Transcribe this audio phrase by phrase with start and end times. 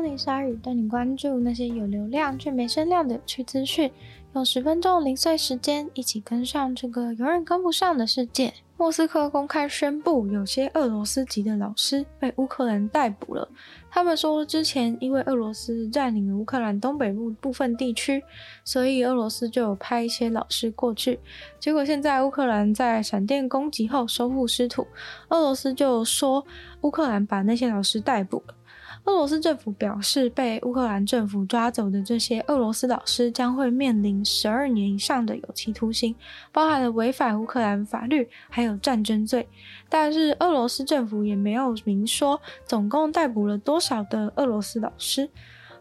[0.00, 3.92] Sony 鲨语带你关注那些有流量却没声量的有趣资讯，
[4.34, 8.54] 用十分钟零碎时间，一起跟上这个永远跟不上的世界。
[8.78, 13.46] 莫斯科公开宣布，有些俄罗斯籍的老师被乌克兰逮捕了。
[13.90, 18.24] 他们说，之前因为俄罗斯占领了乌克兰东北部部分地区，
[18.64, 21.20] 所以俄罗斯就有派一些老师过去。
[21.58, 24.86] 结果现在乌克兰在闪电攻击后收复失土，
[25.28, 26.42] 俄罗斯就说
[26.80, 28.54] 乌克兰把那些老师逮捕了。
[29.04, 36.14] 俄罗斯政府表示，被乌克兰政府抓走的这些俄罗斯老师将会面临十二年以上的有期徒刑，
[36.52, 39.48] 包含了违反乌克兰法律，还有战争罪。
[39.88, 45.28] 但是俄罗斯政府也没有明说总共逮捕了多少的俄罗斯老师。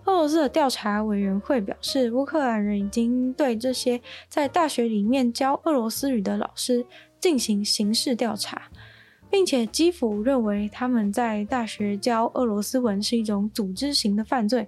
[0.06, 6.86] 俄罗斯的调查委员会表示，乌克兰人已经对这些在大学里面教俄罗斯语的老师
[7.20, 8.70] 进行刑事调查。
[9.30, 14.68] 并且基辅认为他们在大学教俄罗斯文是一种组织型的犯罪。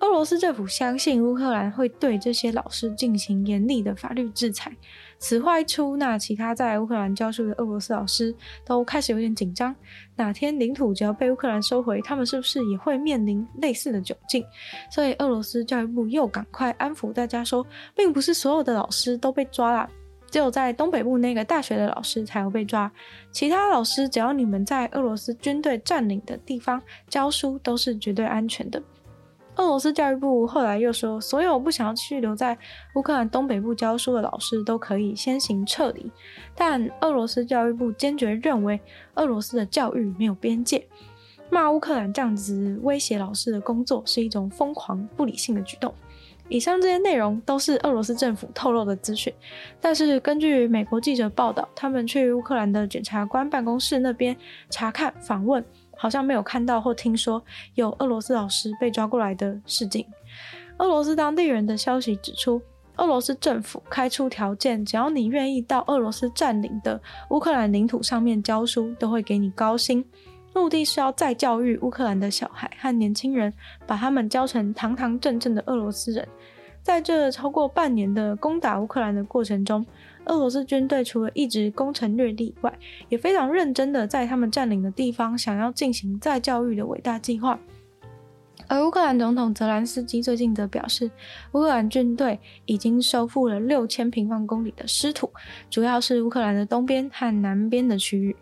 [0.00, 4.74] 俄罗斯政府相信乌克兰会对这些老师进行严厉的法律制裁。
[5.18, 9.76] 此话一出，那其他在乌克兰教书的俄罗斯老师都开始有点紧张。
[10.16, 14.42] 哪天领土只要被乌克兰收回，他们是不是也会面临类似的窘境？
[14.90, 19.90] 所以俄罗斯教育部又赶快安抚大家说，并不是所有的老师都被抓了。
[20.30, 22.90] 只有在东北部那个大学的老师才会被抓，
[23.32, 28.82] 其他老师只要你们在俄罗斯军队占领的地方教书，都是绝对安全的。
[29.56, 32.56] 俄罗斯教育部后来又说，所有不想要继续留在
[32.94, 36.10] 乌克兰东北部教书的老师都可以先行撤离，
[36.54, 38.80] 但俄罗斯教育部坚决认为
[39.16, 40.86] 俄罗斯的教育没有边界，
[41.50, 45.92] 骂乌克兰这样子威胁老师的工作是一种疯狂不理性的举动。
[46.50, 49.32] 以上这些内容都是俄罗斯政府透露的资讯，
[49.80, 54.36] 但是根据美国记者报道，他们去乌克兰的检察官办公室那边
[54.68, 55.64] 查看访问，
[55.96, 57.42] 好像没有看到或听说
[57.76, 60.04] 有俄罗斯老师被抓过来的事情。
[60.78, 62.60] 俄罗斯当地人的消息指出，
[62.96, 67.00] 俄罗斯政府开出条件，只要你愿意到俄罗斯占领的
[67.30, 70.04] 乌克兰领土上面教书，都会给你高薪。
[70.60, 73.50] 目的是要再教育乌克兰的小孩和年轻人，
[73.86, 76.28] 把他们教成堂堂正正的俄罗斯人。
[76.82, 79.84] 在这超过半年的攻打乌克兰的过程中，
[80.26, 82.72] 俄罗斯军队除了一直攻城略地以外，
[83.08, 87.58] 也非常认真的在他们占领的地方想要进行再教育的伟大计划。
[88.68, 91.10] 而乌克兰总统泽兰斯基最近则表示，
[91.52, 95.30] 乌克兰军队已经收复了六千平方公里的失土，
[95.70, 98.36] 主要是乌克兰的东边和南边的区域。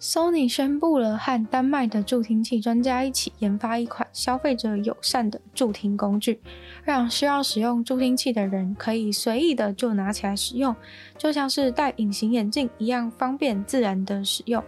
[0.00, 6.40] Sony 宣布了和丹麦的助听器专家一起研发一款消费者友善的助听工具，
[6.84, 10.74] 让需要使用助听器的人可以随意的就拿起来使用，
[11.16, 14.62] 就像是戴隐形眼镜一样方便自然的使用。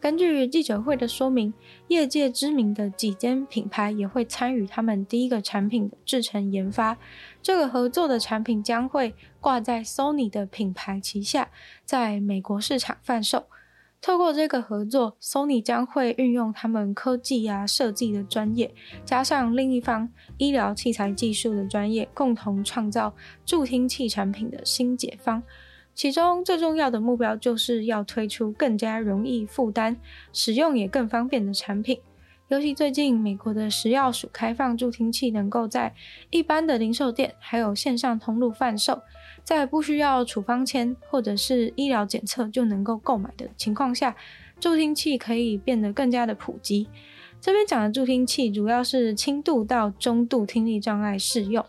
[0.00, 1.52] 根据记者会的说明，
[1.88, 6.96] 业界知名的几间品牌也会参与他们第一个产品的制成研发。
[7.42, 11.50] 这个合作的产品将会挂在 Sony 的品牌旗下，
[11.84, 13.46] 在美国市场贩售。
[14.00, 18.72] 透过这个合作，Sony 将会运用他们科技啊设计的专业，
[19.04, 23.12] 加上另一方医疗器材技术的专业，共同创造
[23.44, 25.42] 助听器产品的新解方。
[25.94, 29.96] 其中最重要的目标就是要推出更加容易负担、
[30.32, 32.00] 使用也更方便的产品。
[32.46, 35.92] 尤其最近，美国的食药署开放助听器能够在
[36.30, 39.02] 一般的零售店还有线上通路贩售。
[39.48, 44.14] 在不需要处方签或者是医疗检测就能够购买的情况下，
[44.60, 46.86] 助听器可以变得更加的普及。
[47.40, 51.64] 这边讲的助听器主要是轻度到中度听力障碍适用。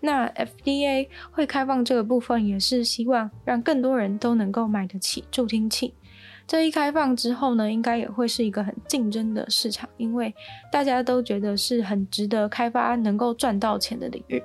[0.00, 5.94] 那 FDA 会开放这个部分，也是希望让更多人都能够买得起助听器。
[6.46, 10.34] 这一开放之后呢，应该也会是一个很竞争的市场，因为
[10.70, 14.42] 大家都觉得是很值得开发、能够赚到钱的领域。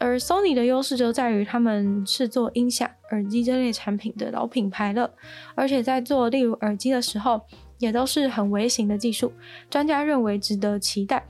[0.00, 5.10] 而 Sony 的优势就在于他们是做音响、耳机这类产品的老品牌了，
[5.54, 7.42] 而且在做例如耳机的时候，
[7.78, 9.32] 也都是很微型的技术，
[9.68, 11.26] 专家认为值得期待。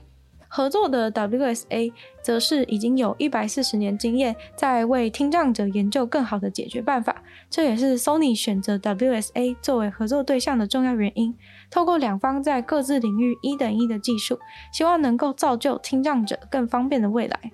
[0.53, 11.33] 合作的 WSA 则是已经有一百四十年经验，在为听障者研究更好的解决办法，这也是 Sony 选择 WSA 作为合作对象的重要原因。
[11.69, 14.39] 透过两方在各自领域一等一的技术，
[14.73, 17.51] 希望能够造就听障者更方便的未来。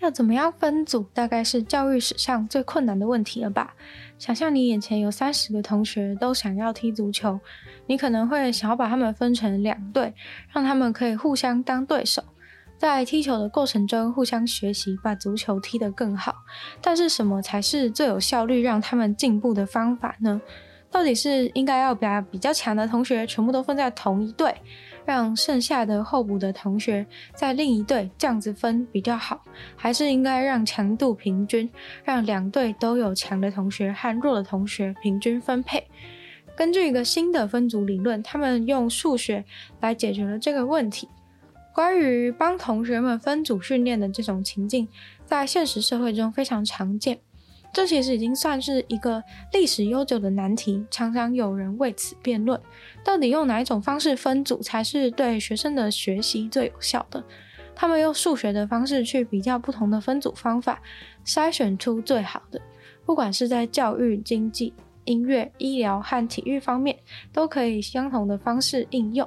[0.00, 3.74] 要怎么样分组，大概是教育史上最困难的问题了吧？
[4.16, 7.40] 想象你眼前有三十个同学都想要踢足球，
[7.86, 10.14] 你可能会想要把他们分成两队，
[10.52, 12.22] 让他们可以互相当对手，
[12.76, 16.34] 在踢球的过程中互相学习，把足球踢得更好。
[16.80, 20.40] 但是什么才是最有效率让他们进步的方法呢？
[20.90, 24.54] 到底是应该要把比较强的同学全部都分在同一队？
[25.08, 29.42] 让剩下的候补的同学在另一队这样子分比较好，
[29.74, 31.66] 还是应该让强度平均，
[32.04, 35.82] 让两队都有强的同学和弱的同学平均分配？
[36.54, 39.42] 根据一个新的分组理论，他们用数学
[39.80, 41.08] 来解决了这个问题。
[41.74, 44.86] 关于帮同学们分组训练的这种情境，
[45.24, 47.20] 在现实社会中非常常见。
[47.72, 49.22] 这其实已经算是一个
[49.52, 52.60] 历史悠久的难题，常常有人为此辩论，
[53.04, 57.22] 到底用哪一种方式分组才是对学生的学习最有效的？
[57.74, 60.82] 他们用数学的方式去比较不同的分组方法，
[61.24, 62.60] 筛选出最好的，
[63.04, 64.74] 不管是在教育、经济。
[65.04, 66.94] 音乐、医疗和体育方面
[67.32, 69.26] 都可以相同的方式应用，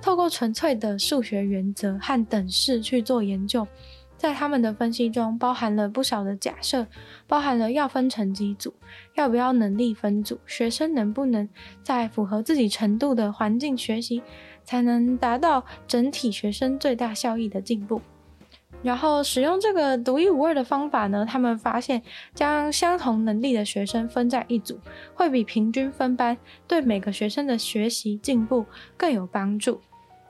[0.00, 3.66] 透过纯粹的数学原则和等式去做研究，
[4.16, 6.86] 在他们的分析中包含了不少的假设，
[7.26, 8.74] 包含了要分成几组，
[9.14, 11.48] 要不要能力分组，学生能不能
[11.82, 14.22] 在符合自己程度的环境学习，
[14.64, 18.00] 才能达到整体学生最大效益的进步。
[18.82, 22.02] 然后使用这个独一无二的方法呢，他们发现
[22.34, 24.78] 将相同能力的学生分在一组，
[25.14, 26.36] 会比平均分班
[26.68, 28.66] 对每个学生的学习进步
[28.96, 29.80] 更有帮助。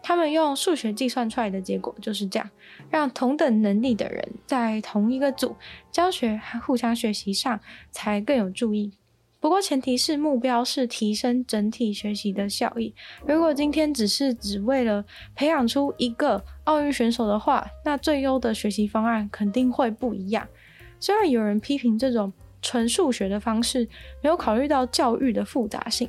[0.06, 2.48] 他们用数学计算出来的结果就是这样，
[2.88, 5.56] 让同等能力的人在同一个组
[5.90, 7.58] 教学和互相学习上
[7.90, 8.92] 才更有助益。
[9.40, 12.94] 不过，前提是目标是提升整体学习的效益。
[13.26, 15.04] 如果今天只是只为了
[15.34, 20.46] 培养出一个奥运选手的话，那最优的学习方案肯定会不一样。
[21.00, 22.32] 虽然有人批评这种
[22.62, 23.88] 纯数学的方式
[24.22, 26.08] 没有考虑到教育的复杂性，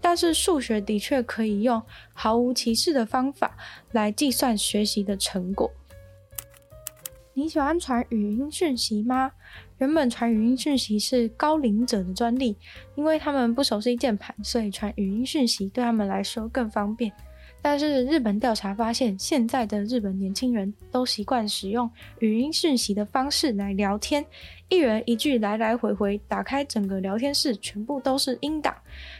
[0.00, 3.56] 但是数学的确可以用毫无歧视的方法
[3.92, 5.70] 来计算学习的成果。
[7.34, 9.30] 你喜欢传语音讯息吗？
[9.78, 12.56] 原本传语音讯息是高龄者的专利，
[12.96, 17.12] 因为他们不熟悉键盘，所以传语音讯息对他们来说更方便。
[17.60, 21.90] 但是日本调查发现，现在的日本年轻人都习惯使用
[22.20, 24.24] 语音讯息的方式来聊天，
[24.68, 28.74] 一人一句来来回回，打开整个聊天室全部都是音档。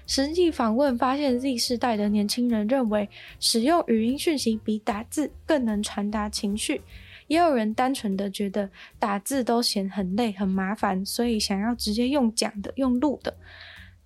[0.07, 3.09] 实际访问发现，Z 世代的年轻人认为
[3.41, 6.81] 使用语音讯息比打字更能传达情绪。
[7.27, 13.37] 也有人单纯的觉得打字都嫌很累很麻烦，所以想要直接用讲的、用录的。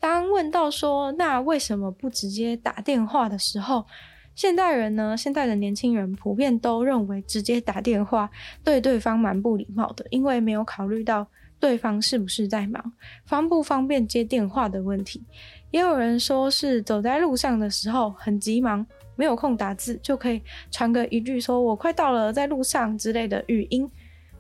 [0.00, 3.87] 当问到说那为什么不直接打电话的时候，
[4.34, 8.31] 现代人呢，现在的年轻人普遍都认为直接打电话
[8.64, 11.26] 对对方蛮不礼貌的，因为没有考虑到
[11.61, 12.93] 对方是不是在忙、
[13.25, 15.23] 方不方便接电话的问题。
[15.70, 18.87] 也有人说是走在路上的时候很急忙。
[19.14, 23.88] 没有空打字，就可以传个一句说“我快到了，在路上”之类的语音。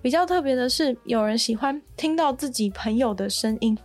[0.00, 3.76] 比较特别的是，有人喜欢听到自己朋友的声音，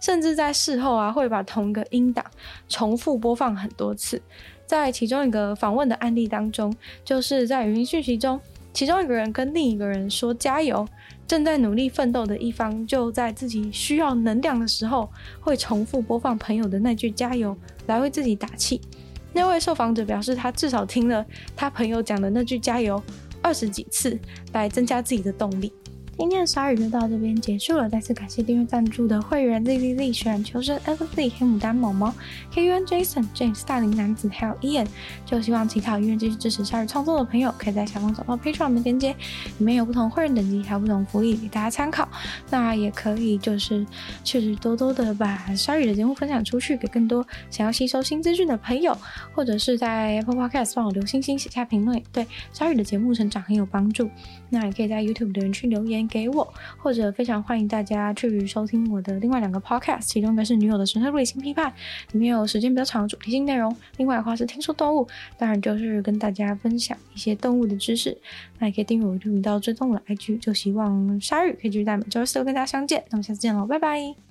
[0.00, 2.24] 甚至在事后啊会把同一个音档
[2.68, 4.22] 重复播放很多次。
[4.66, 6.74] 在其中一个访问的案例当中，
[7.04, 8.40] 就是在语音讯息中，
[8.72, 10.86] 其中一个人跟另一个人说加油，
[11.26, 15.08] 正在努力奋斗的一方就在自己需要能量的时候，
[15.40, 18.80] 会重复播放朋友的那句加油，来为自己打气。
[19.32, 21.24] 那位受访者表示，他至少听了
[21.54, 23.02] 他朋友讲的那句“加油”
[23.42, 24.18] 二十几次，
[24.52, 25.72] 来增加自己的动力。
[26.18, 32.12] 今天的鲨鱼就到这边结束了，再次感谢订阅赞助的会员 Z Z Z、雪人求生、F Z、黑牡丹、毛毛、
[32.50, 34.86] K U N、Jason、James、大龄男子，还有 Ian。
[35.26, 39.14] 就希望其他有愿继续支持鲨鱼创作的朋友，可以在下方找到 Patreon 的链接，
[39.58, 42.08] 里面有不同会员等级，还有不同福利给大家参考。
[42.48, 43.86] 那也可以就是
[44.24, 48.96] 确实多多的把鲨鱼的节目分享出去，给更多想要吸收新资讯的朋友，
[49.34, 54.08] 或者是在 Apple Podcast 帮我留星星、写下评论，对鲨鱼的节目成长很有帮助。
[54.48, 56.05] 那也可以在 YouTube 留言区留言。
[56.08, 61.72] 给我，或者非常欢迎大家去收听我的另外两个 podcast，其中一个是女友的神社物理性批判，
[62.12, 65.06] 里面有时间比较长的主题性内容；另外的话是听说动物，
[65.38, 68.16] 当然就是跟大家分享一些动物的知识。
[68.58, 73.04] 那也可以订阅我的频道，追踪我的 IG，就希望鲨鱼可以继续在每周四跟大家相见。
[73.10, 74.25] 那么下次见喽，拜拜。